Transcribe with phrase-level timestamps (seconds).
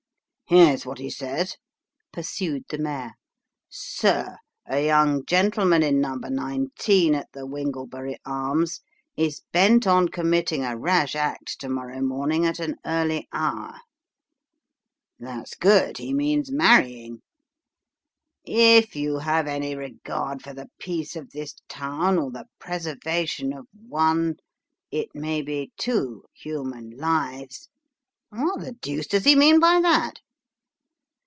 [0.61, 1.55] "Here's what he says,"
[2.11, 3.13] pursued the mayor;"'
[3.69, 4.35] Sir,
[4.65, 8.81] A young gentleman in number nineteen at the Winglebury Arms,
[9.15, 13.79] is bent on committing a rash act to morrow morning at an early hour.'
[15.17, 17.21] (That's good he means marrying.)
[18.43, 23.67] 'If you have any regard for the peace of this town, or the preservation of
[23.87, 24.35] one
[24.91, 27.69] it may be two human lives.'
[28.31, 30.19] What the deuce does he mean by that